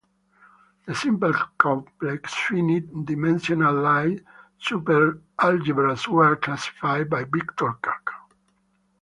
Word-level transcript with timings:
The 0.87 0.95
simple 0.95 1.31
complex 1.59 2.33
finite-dimensional 2.33 3.71
Lie 3.83 4.21
superalgebras 4.59 6.07
were 6.07 6.37
classified 6.37 7.07
by 7.07 7.23
Victor 7.25 7.73
Kac. 7.83 8.09